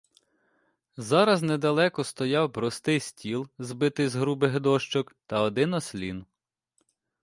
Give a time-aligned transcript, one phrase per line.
[0.97, 6.25] Зараз недалеко стояв простий стіл, збитий з грубих дощок, та один ослін.